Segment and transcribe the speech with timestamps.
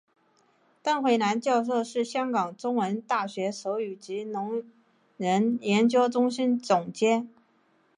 [0.81, 4.63] 邓慧兰教授是香港中文大学手语及聋
[5.15, 7.29] 人研究中心总监。